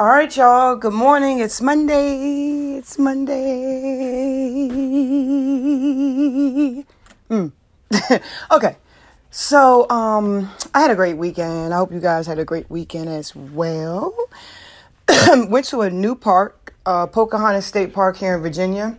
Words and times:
All 0.00 0.08
right, 0.08 0.34
y'all. 0.34 0.76
Good 0.76 0.94
morning. 0.94 1.40
It's 1.40 1.60
Monday. 1.60 2.76
It's 2.78 2.98
Monday. 2.98 3.34
Hmm. 7.28 7.48
okay. 8.50 8.76
So, 9.30 9.86
um, 9.90 10.50
I 10.72 10.80
had 10.80 10.90
a 10.90 10.94
great 10.94 11.18
weekend. 11.18 11.74
I 11.74 11.76
hope 11.76 11.92
you 11.92 12.00
guys 12.00 12.26
had 12.26 12.38
a 12.38 12.46
great 12.46 12.70
weekend 12.70 13.10
as 13.10 13.36
well. 13.36 14.16
Went 15.50 15.66
to 15.66 15.82
a 15.82 15.90
new 15.90 16.14
park, 16.14 16.74
uh, 16.86 17.06
Pocahontas 17.06 17.66
State 17.66 17.92
Park 17.92 18.16
here 18.16 18.34
in 18.36 18.40
Virginia. 18.40 18.96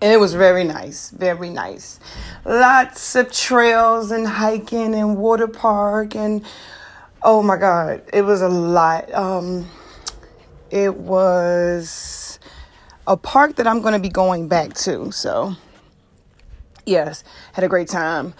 And 0.00 0.12
it 0.12 0.20
was 0.20 0.32
very 0.32 0.62
nice, 0.62 1.10
very 1.10 1.50
nice. 1.50 1.98
Lots 2.44 3.16
of 3.16 3.32
trails 3.32 4.12
and 4.12 4.28
hiking 4.28 4.94
and 4.94 5.16
water 5.16 5.48
park 5.48 6.14
and 6.14 6.44
oh 7.20 7.42
my 7.42 7.56
god, 7.56 8.02
it 8.12 8.22
was 8.22 8.42
a 8.42 8.48
lot. 8.48 9.12
Um, 9.12 9.68
it 10.70 10.96
was 10.96 12.38
a 13.06 13.16
park 13.16 13.56
that 13.56 13.66
I'm 13.66 13.80
going 13.80 13.94
to 13.94 14.00
be 14.00 14.08
going 14.08 14.48
back 14.48 14.74
to. 14.74 15.10
So, 15.12 15.54
yes, 16.86 17.24
had 17.52 17.64
a 17.64 17.68
great 17.68 17.88
time. 17.88 18.34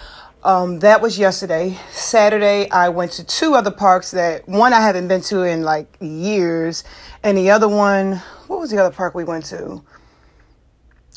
Um, 0.45 0.79
that 0.81 1.03
was 1.03 1.19
yesterday. 1.19 1.77
Saturday, 1.91 2.71
I 2.71 2.91
went 2.91 3.13
to 3.13 3.25
two 3.25 3.55
other 3.55 3.73
parks 3.73 4.13
that 4.13 4.49
one 4.49 4.73
I 4.73 4.81
haven't 4.81 5.09
been 5.09 5.21
to 5.23 5.43
in 5.43 5.63
like 5.63 5.97
years, 6.01 6.85
and 7.23 7.37
the 7.37 7.51
other 7.51 7.69
one, 7.69 8.23
what 8.47 8.61
was 8.61 8.71
the 8.71 8.79
other 8.79 8.95
park 8.95 9.15
we 9.15 9.25
went 9.25 9.47
to? 9.47 9.83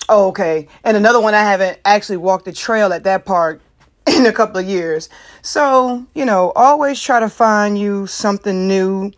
Oh, 0.10 0.30
okay. 0.30 0.68
And 0.84 0.98
another 0.98 1.22
one 1.22 1.34
I 1.34 1.44
haven't 1.44 1.80
actually 1.86 2.18
walked 2.18 2.46
the 2.46 2.52
trail 2.52 2.92
at 2.92 3.04
that 3.04 3.26
park 3.26 3.62
in 4.08 4.26
a 4.26 4.34
couple 4.34 4.58
of 4.58 4.66
years. 4.66 5.08
So, 5.42 6.06
you 6.16 6.26
know, 6.26 6.52
always 6.56 7.02
try 7.02 7.20
to 7.20 7.30
find 7.30 7.78
you 7.78 8.08
something 8.08 8.68
new 8.68 9.12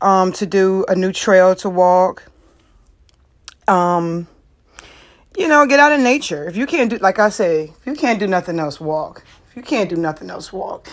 um, 0.00 0.32
to 0.32 0.46
do, 0.46 0.84
a 0.88 0.94
new 0.94 1.12
trail 1.12 1.54
to 1.56 1.70
walk. 1.70 2.24
Um, 3.68 4.26
you 5.36 5.48
know, 5.48 5.66
get 5.66 5.80
out 5.80 5.92
in 5.92 6.02
nature. 6.02 6.48
If 6.48 6.56
you 6.56 6.66
can't 6.66 6.90
do, 6.90 6.98
like 6.98 7.18
I 7.18 7.28
say, 7.28 7.64
if 7.64 7.86
you 7.86 7.94
can't 7.94 8.18
do 8.18 8.26
nothing 8.26 8.58
else, 8.58 8.80
walk. 8.80 9.22
If 9.48 9.56
you 9.56 9.62
can't 9.62 9.88
do 9.88 9.96
nothing 9.96 10.30
else, 10.30 10.52
walk. 10.52 10.88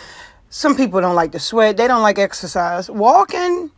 Some 0.50 0.76
people 0.76 1.02
don't 1.02 1.16
like 1.16 1.32
to 1.34 1.40
sweat. 1.40 1.78
They 1.78 1.88
don't 1.88 2.02
like 2.02 2.18
exercise. 2.18 2.90
Walking, 2.90 3.72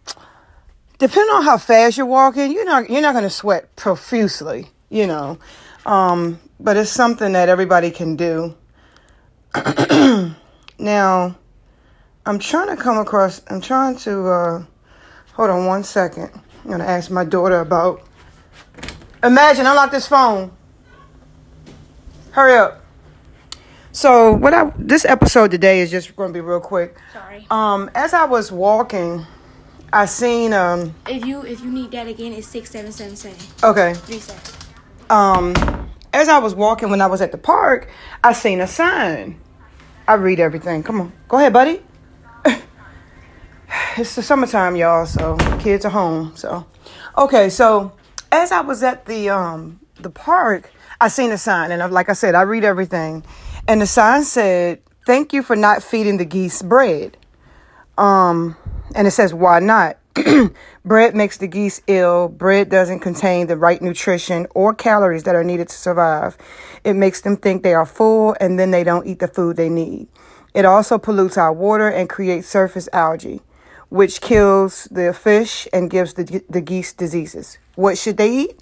depending 0.98 1.34
on 1.34 1.44
how 1.44 1.58
fast 1.58 1.98
you're 1.98 2.06
walking, 2.06 2.52
you're 2.52 2.66
not 2.66 2.90
you're 2.90 3.02
not 3.02 3.14
going 3.14 3.23
to 3.23 3.30
sweat 3.30 3.75
profusely 3.75 4.70
you 4.90 5.08
know. 5.08 5.40
Um, 5.86 6.40
but 6.59 6.78
it's 6.78 6.92
something 6.92 7.34
that 7.34 7.50
everybody 7.50 7.92
can 7.92 8.16
do. 8.16 8.56
now, 10.80 11.38
I'm 12.25 12.40
trying 12.40 12.75
to 12.75 12.81
come 12.81 12.98
across, 12.98 13.42
I'm 13.48 13.62
trying 13.62 13.96
to, 13.98 14.28
uh, 14.28 14.66
hold 15.40 15.52
on 15.52 15.66
one 15.66 15.86
second. 15.86 16.30
I'm 16.66 16.80
to 16.80 16.86
ask 16.86 17.09
my 17.09 17.23
daughter 17.23 17.62
about, 17.62 18.02
imagine, 19.23 19.66
unlock 19.66 19.90
this 19.90 20.06
phone. 20.06 20.52
Hurry 22.31 22.56
up. 22.58 22.84
So, 23.94 24.34
what 24.34 24.54
I, 24.54 24.73
this 24.78 25.06
episode 25.06 25.50
today 25.52 25.80
is 25.80 25.92
just 25.92 26.14
going 26.18 26.30
to 26.30 26.34
be 26.34 26.42
real 26.42 26.59
quick. 26.59 26.98
Sorry. 27.14 27.48
Um, 27.50 27.90
as 27.96 28.14
I 28.14 28.26
was 28.26 28.52
walking, 28.52 29.26
I 29.94 30.08
seen, 30.08 30.52
um, 30.52 30.94
If 31.08 31.26
you 31.26 31.44
if 31.46 31.62
you 31.62 31.72
need 31.72 31.92
that 31.92 32.08
again, 32.08 32.34
it's 32.34 32.46
six 32.46 32.70
seven 32.70 32.92
seven 32.92 33.16
seven 33.16 33.40
okay. 33.64 33.94
three 33.94 34.20
seven. 34.20 34.44
um, 35.09 35.90
as 36.12 36.28
I 36.28 36.40
was 36.40 36.53
walking 36.53 36.90
when 36.90 37.00
I 37.00 37.08
was 37.08 37.22
at 37.22 37.31
the 37.31 37.38
park, 37.38 37.90
I 38.26 38.34
seen 38.34 38.59
a 38.59 38.68
sign. 38.68 39.40
I 40.06 40.16
read 40.16 40.42
everything. 40.42 40.84
Come 40.84 41.00
on, 41.00 41.14
go 41.30 41.38
ahead, 41.38 41.53
buddy. 41.53 41.81
It's 44.00 44.16
the 44.16 44.23
summertime, 44.23 44.75
y'all, 44.75 45.05
so 45.05 45.36
kids 45.59 45.83
are 45.83 45.89
home. 45.89 46.31
So, 46.36 46.66
okay, 47.17 47.50
so 47.50 47.92
as 48.31 48.52
I 48.52 48.61
was 48.61 48.81
at 48.81 49.06
the 49.06 49.30
um 49.30 49.80
the 50.00 50.09
park, 50.09 50.72
I 51.02 51.09
seen 51.09 51.31
a 51.31 51.38
sign, 51.38 51.72
and 51.72 51.83
I, 51.83 51.88
like 51.88 52.09
I 52.09 52.14
said, 52.14 52.36
I 52.36 52.44
read 52.44 52.64
everything, 52.64 53.25
and 53.68 53.81
the 53.81 53.85
sign 53.85 54.24
said, 54.24 54.81
"Thank 55.06 55.34
you 55.34 55.44
for 55.44 55.56
not 55.56 55.84
feeding 55.84 56.18
the 56.18 56.25
geese 56.25 56.62
bread." 56.62 57.18
Um, 57.97 58.56
and 58.96 59.06
it 59.06 59.12
says, 59.12 59.34
"Why 59.34 59.59
not?" 59.59 59.97
bread 60.85 61.16
makes 61.16 61.38
the 61.38 61.47
geese 61.47 61.81
ill. 61.88 62.29
Bread 62.29 62.69
doesn't 62.69 63.00
contain 63.00 63.47
the 63.47 63.57
right 63.57 63.81
nutrition 63.81 64.47
or 64.56 64.74
calories 64.74 65.24
that 65.24 65.35
are 65.35 65.44
needed 65.44 65.69
to 65.69 65.75
survive. 65.75 66.38
It 66.84 66.94
makes 66.94 67.22
them 67.22 67.38
think 67.38 67.63
they 67.63 67.74
are 67.74 67.85
full 67.85 68.35
and 68.40 68.57
then 68.57 68.72
they 68.72 68.84
don't 68.84 69.06
eat 69.06 69.19
the 69.19 69.28
food 69.28 69.56
they 69.56 69.69
need. 69.69 70.07
It 70.53 70.66
also 70.66 70.97
pollutes 70.97 71.38
our 71.38 71.53
water 71.53 71.88
and 71.88 72.09
creates 72.09 72.47
surface 72.47 72.90
algae, 72.91 73.41
which 73.89 74.22
kills 74.22 74.85
the 74.91 75.13
fish 75.13 75.67
and 75.73 75.89
gives 75.89 76.13
the, 76.13 76.44
the 76.50 76.61
geese 76.61 76.94
diseases. 76.94 77.57
What 77.75 77.97
should 77.97 78.17
they 78.17 78.31
eat? 78.31 78.59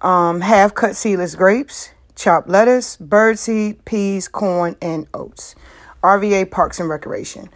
Um, 0.00 0.42
half 0.42 0.74
cut 0.74 0.96
seedless 0.96 1.34
grapes, 1.34 1.90
chopped 2.14 2.48
lettuce, 2.48 2.96
birdseed, 2.96 3.84
peas, 3.84 4.28
corn, 4.28 4.76
and 4.82 5.06
oats. 5.14 5.54
RVA 6.02 6.50
Parks 6.50 6.78
and 6.80 6.88
Recreation. 6.88 7.48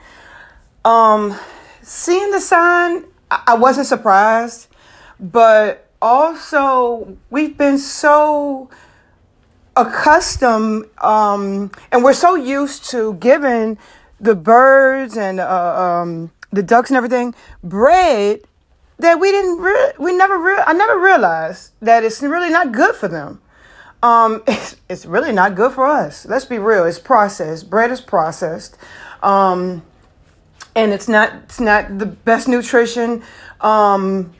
Um, 0.84 1.38
seeing 1.82 2.30
the 2.30 2.40
sign, 2.40 3.04
I 3.30 3.54
wasn't 3.54 3.86
surprised, 3.86 4.68
but 5.20 5.90
also 6.00 7.18
we've 7.28 7.58
been 7.58 7.78
so 7.78 8.70
accustomed 9.76 10.86
um, 10.98 11.70
and 11.92 12.02
we're 12.02 12.14
so 12.14 12.34
used 12.34 12.88
to 12.90 13.14
giving 13.14 13.76
the 14.18 14.34
birds 14.34 15.16
and 15.16 15.40
uh, 15.40 16.00
um, 16.02 16.30
the 16.50 16.62
ducks 16.62 16.91
and 16.91 16.97
everything 16.97 17.34
bread 17.62 18.41
that 18.98 19.20
we 19.20 19.31
didn't 19.31 19.59
re- 19.59 19.92
we 19.98 20.16
never 20.16 20.38
re- 20.38 20.62
I 20.66 20.72
never 20.72 20.98
realized 20.98 21.72
that 21.81 22.04
it's 22.04 22.22
really 22.22 22.50
not 22.50 22.72
good 22.72 22.94
for 22.94 23.09
them. 23.09 23.41
Um, 24.03 24.42
it's, 24.48 24.76
it's 24.88 25.06
really 25.06 25.32
not 25.32 25.54
good 25.54 25.72
for 25.72 25.86
us. 25.86 26.26
Let's 26.26 26.44
be 26.44 26.59
real. 26.59 26.84
It's 26.84 26.98
processed. 26.98 27.70
Bread 27.70 27.91
is 27.91 28.00
processed. 28.00 28.76
Um, 29.22 29.82
and 30.78 30.92
it's 30.92 31.09
not 31.09 31.32
it's 31.44 31.60
not 31.60 31.98
the 31.98 32.06
best 32.06 32.47
nutrition 32.47 33.22
um 33.60 34.32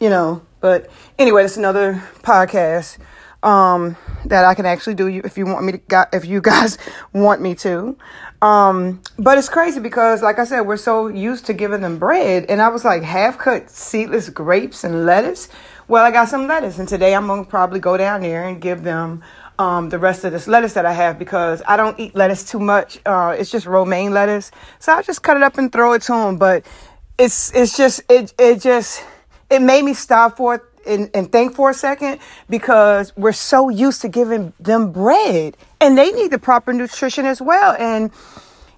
you 0.00 0.08
know 0.08 0.42
but 0.60 0.90
anyway 1.18 1.44
it's 1.44 1.56
another 1.56 2.02
podcast 2.22 2.96
um 3.42 3.96
that 4.24 4.44
i 4.44 4.54
can 4.54 4.66
actually 4.66 4.94
do 4.94 5.06
if 5.06 5.38
you 5.38 5.46
want 5.46 5.64
me 5.64 5.72
to 5.72 6.08
if 6.12 6.24
you 6.24 6.40
guys 6.52 6.76
want 7.12 7.40
me 7.40 7.54
to 7.54 7.96
um 8.42 9.00
but 9.18 9.38
it's 9.38 9.48
crazy 9.48 9.80
because 9.80 10.22
like 10.22 10.38
i 10.38 10.44
said 10.44 10.62
we're 10.62 10.76
so 10.76 11.08
used 11.08 11.46
to 11.46 11.52
giving 11.52 11.80
them 11.80 11.98
bread 11.98 12.44
and 12.48 12.60
i 12.60 12.68
was 12.68 12.84
like 12.84 13.02
half 13.02 13.38
cut 13.38 13.70
seedless 13.70 14.28
grapes 14.28 14.82
and 14.82 15.06
lettuce 15.06 15.48
well 15.86 16.04
i 16.04 16.10
got 16.10 16.28
some 16.28 16.46
lettuce 16.46 16.78
and 16.78 16.88
today 16.88 17.14
i'm 17.14 17.26
gonna 17.26 17.44
probably 17.44 17.80
go 17.80 17.96
down 17.96 18.22
there 18.22 18.46
and 18.46 18.60
give 18.60 18.82
them 18.82 19.22
um, 19.58 19.88
the 19.88 19.98
rest 19.98 20.24
of 20.24 20.32
this 20.32 20.46
lettuce 20.46 20.74
that 20.74 20.86
I 20.86 20.92
have 20.92 21.18
because 21.18 21.62
I 21.66 21.76
don't 21.76 21.98
eat 21.98 22.14
lettuce 22.14 22.48
too 22.48 22.60
much. 22.60 23.00
Uh, 23.04 23.34
it's 23.36 23.50
just 23.50 23.66
romaine 23.66 24.12
lettuce, 24.12 24.50
so 24.78 24.92
I 24.92 25.02
just 25.02 25.22
cut 25.22 25.36
it 25.36 25.42
up 25.42 25.58
and 25.58 25.72
throw 25.72 25.94
it 25.94 26.02
to 26.02 26.12
them. 26.12 26.38
But 26.38 26.64
it's 27.18 27.52
it's 27.54 27.76
just 27.76 28.00
it 28.08 28.32
it 28.38 28.60
just 28.60 29.04
it 29.50 29.60
made 29.60 29.84
me 29.84 29.94
stop 29.94 30.36
for 30.36 30.67
and, 30.88 31.10
and 31.14 31.30
think 31.30 31.54
for 31.54 31.70
a 31.70 31.74
second 31.74 32.18
because 32.48 33.16
we're 33.16 33.32
so 33.32 33.68
used 33.68 34.02
to 34.02 34.08
giving 34.08 34.52
them 34.58 34.92
bread 34.92 35.56
and 35.80 35.96
they 35.96 36.10
need 36.10 36.30
the 36.30 36.38
proper 36.38 36.72
nutrition 36.72 37.26
as 37.26 37.40
well, 37.40 37.76
and 37.78 38.10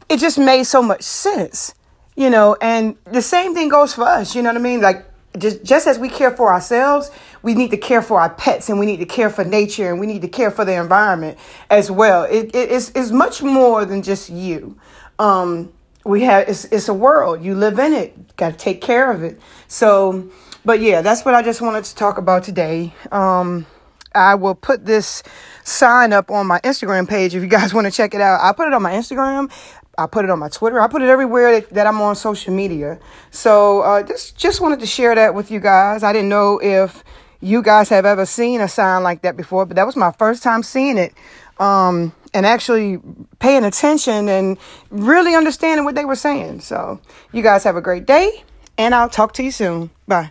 it 0.08 0.18
just 0.18 0.38
made 0.38 0.64
so 0.64 0.82
much 0.82 1.02
sense, 1.02 1.74
you 2.16 2.28
know. 2.28 2.56
And 2.60 2.96
the 3.04 3.22
same 3.22 3.54
thing 3.54 3.68
goes 3.68 3.94
for 3.94 4.04
us. 4.04 4.34
You 4.34 4.42
know 4.42 4.50
what 4.50 4.56
I 4.56 4.60
mean? 4.60 4.80
Like 4.80 5.06
just, 5.38 5.62
just 5.62 5.86
as 5.86 5.98
we 5.98 6.08
care 6.08 6.30
for 6.30 6.52
ourselves, 6.52 7.10
we 7.42 7.54
need 7.54 7.70
to 7.70 7.76
care 7.76 8.02
for 8.02 8.20
our 8.20 8.30
pets 8.30 8.68
and 8.68 8.78
we 8.78 8.86
need 8.86 8.98
to 8.98 9.06
care 9.06 9.30
for 9.30 9.44
nature 9.44 9.90
and 9.90 10.00
we 10.00 10.06
need 10.06 10.22
to 10.22 10.28
care 10.28 10.50
for 10.50 10.64
the 10.64 10.74
environment 10.74 11.38
as 11.70 11.90
well. 11.90 12.24
It, 12.24 12.54
it, 12.54 12.70
it's, 12.70 12.90
it's 12.94 13.10
much 13.10 13.42
more 13.42 13.84
than 13.84 14.02
just 14.02 14.28
you. 14.28 14.76
Um, 15.18 15.72
we 16.04 16.22
have, 16.22 16.48
it's, 16.48 16.64
it's 16.66 16.88
a 16.88 16.94
world. 16.94 17.42
You 17.42 17.54
live 17.54 17.78
in 17.78 17.92
it. 17.92 18.36
Got 18.36 18.52
to 18.52 18.58
take 18.58 18.80
care 18.80 19.10
of 19.10 19.22
it. 19.22 19.40
So, 19.68 20.30
but 20.64 20.80
yeah, 20.80 21.02
that's 21.02 21.24
what 21.24 21.34
I 21.34 21.42
just 21.42 21.60
wanted 21.60 21.84
to 21.84 21.94
talk 21.94 22.18
about 22.18 22.44
today. 22.44 22.94
Um, 23.12 23.66
I 24.14 24.34
will 24.34 24.54
put 24.54 24.84
this 24.84 25.22
sign 25.62 26.12
up 26.12 26.30
on 26.30 26.46
my 26.46 26.58
Instagram 26.60 27.08
page 27.08 27.34
if 27.34 27.42
you 27.42 27.48
guys 27.48 27.72
want 27.74 27.86
to 27.86 27.90
check 27.90 28.14
it 28.14 28.20
out. 28.20 28.40
I 28.42 28.52
put 28.52 28.66
it 28.66 28.72
on 28.72 28.82
my 28.82 28.92
Instagram. 28.92 29.50
I 29.98 30.06
put 30.06 30.24
it 30.24 30.30
on 30.30 30.38
my 30.38 30.48
Twitter. 30.48 30.80
I 30.80 30.88
put 30.88 31.02
it 31.02 31.08
everywhere 31.08 31.60
that, 31.60 31.70
that 31.70 31.86
I'm 31.86 32.00
on 32.00 32.16
social 32.16 32.54
media. 32.54 32.98
So 33.30 33.82
uh, 33.82 34.02
just 34.02 34.36
just 34.36 34.60
wanted 34.60 34.80
to 34.80 34.86
share 34.86 35.14
that 35.14 35.34
with 35.34 35.50
you 35.50 35.60
guys. 35.60 36.02
I 36.02 36.12
didn't 36.12 36.30
know 36.30 36.58
if 36.62 37.04
you 37.40 37.62
guys 37.62 37.88
have 37.90 38.06
ever 38.06 38.24
seen 38.24 38.60
a 38.60 38.68
sign 38.68 39.02
like 39.02 39.22
that 39.22 39.36
before, 39.36 39.66
but 39.66 39.76
that 39.76 39.84
was 39.84 39.96
my 39.96 40.12
first 40.12 40.42
time 40.42 40.62
seeing 40.62 40.96
it. 40.96 41.12
Um, 41.58 42.14
and 42.32 42.46
actually 42.46 43.00
paying 43.40 43.64
attention 43.64 44.28
and 44.28 44.56
really 44.90 45.34
understanding 45.34 45.84
what 45.84 45.96
they 45.96 46.04
were 46.04 46.14
saying. 46.14 46.60
So, 46.60 47.00
you 47.32 47.42
guys 47.42 47.64
have 47.64 47.76
a 47.76 47.80
great 47.80 48.06
day, 48.06 48.44
and 48.78 48.94
I'll 48.94 49.08
talk 49.08 49.32
to 49.34 49.42
you 49.42 49.50
soon. 49.50 49.90
Bye. 50.06 50.30